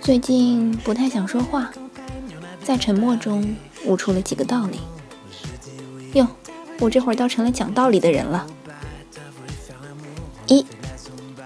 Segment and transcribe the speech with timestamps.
[0.00, 1.70] 最近不太想说话，
[2.62, 4.78] 在沉默中悟出了几个道理。
[6.14, 6.26] 哟，
[6.78, 8.46] 我这会儿倒成了讲道理的人了。
[10.46, 10.64] 一，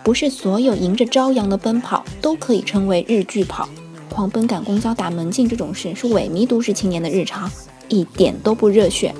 [0.02, 3.68] 不是所有迎着朝阳的奔跑都可以称为日剧跑。
[4.10, 7.50] 狂奔赶公交打门禁这种事是萎靡都市青年的日常，
[7.88, 9.14] 一点都不热血。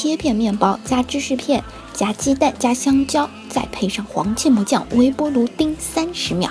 [0.00, 6.50] 切片面包加芝士片加鸡蛋加香蕉，再配上黄芥末酱，微波炉叮三十秒，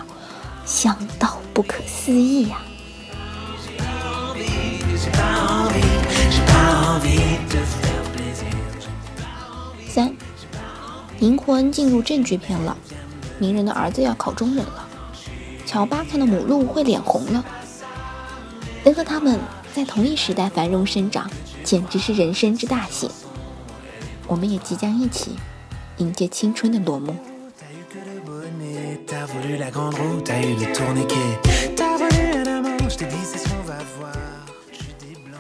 [0.68, 2.62] 香到不可思议呀！
[9.88, 10.14] 三。
[11.20, 12.78] 银魂进入正剧片了，
[13.40, 14.88] 鸣人的儿子要考中忍了，
[15.66, 17.44] 乔巴看到母鹿会脸红了。
[18.84, 19.40] 能和他们
[19.74, 21.28] 在同一时代繁荣生长，
[21.64, 23.10] 简直是人生之大幸。
[24.30, 25.32] 我们也即将一起
[25.98, 27.16] 迎接青春的落幕。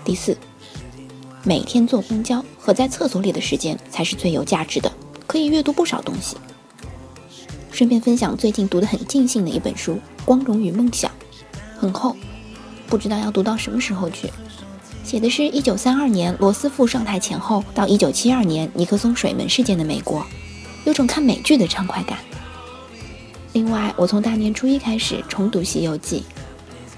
[0.04, 0.36] 第四，
[1.44, 4.92] 每天坐公交和在厕所里的时间才是最有价值的。
[5.28, 6.36] 可以阅读不少东西。
[7.72, 9.94] 顺便分享最近读得很尽兴的一本书
[10.26, 11.12] 《光荣与梦想》，
[11.80, 12.16] 很厚，
[12.88, 14.32] 不知道要读到什么时候去。
[15.10, 20.24] 写的是一九三二年罗斯福上台前后到一九七二年尼克松水门事件的美国，
[20.86, 22.20] 有种看美剧的畅快感。
[23.54, 26.20] 另外，我从大年初一开始重读《西游记》，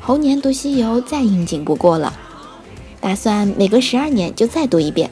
[0.01, 2.13] 猴年读西游再应景不过了，
[2.99, 5.09] 打算每隔十二年就再读一遍。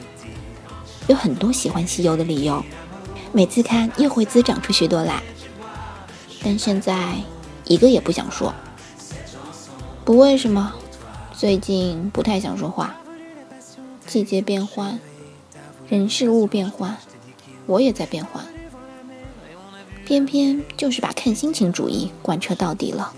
[1.06, 2.62] 有很多喜欢西游的理由。
[3.32, 5.22] 每次看又会滋长出许多来，
[6.44, 7.14] 但现在
[7.64, 8.52] 一个也不想说。
[10.04, 10.74] 不为什么，
[11.40, 12.94] 最近不太想说话。
[14.06, 15.00] 季节变换，
[15.88, 16.98] 人事物变换，
[17.64, 18.44] 我也在变换。
[20.04, 23.14] 偏偏就是把看心情主义贯彻到底了。